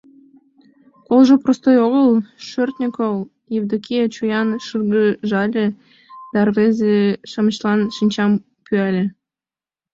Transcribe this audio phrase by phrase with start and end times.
[1.07, 2.09] —Колжо простой огыл,
[2.47, 3.15] шӧртньӧ кол,—
[3.57, 5.65] Евдокия чоян шыргыжале
[6.33, 8.31] да рвезе-шамычлан шинчам
[8.65, 9.03] пӱяле.